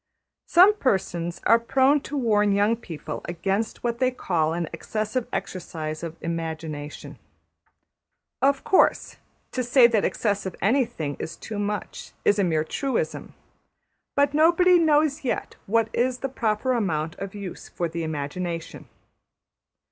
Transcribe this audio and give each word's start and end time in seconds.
Some 0.47 0.73
persons 0.73 1.41
are 1.45 1.59
prone 1.59 2.01
to 2.09 2.17
warn 2.17 2.53
young 2.53 2.75
people 2.75 3.21
against 3.25 3.83
what 3.83 3.99
they 3.99 4.09
call 4.09 4.51
an 4.51 4.67
excessive 4.73 5.27
exercise 5.31 6.01
of 6.01 6.17
the 6.17 6.25
imagination. 6.25 7.19
Of 8.41 8.63
course, 8.63 9.17
to 9.51 9.63
say 9.63 9.85
that 9.85 10.03
``excessive'' 10.03 10.55
anything 10.59 11.17
is 11.19 11.35
too 11.37 11.59
much 11.59 12.13
is 12.25 12.39
a 12.39 12.43
mere 12.43 12.63
truism, 12.63 13.35
but 14.15 14.33
nobody 14.33 14.79
knows 14.79 15.23
yet 15.23 15.55
what 15.67 15.87
is 15.93 16.17
the 16.17 16.29
proper 16.29 16.71
amount 16.73 17.13
of 17.19 17.35
use 17.35 17.69
for 17.69 17.87
the 17.87 18.01
imagination. 18.01 18.89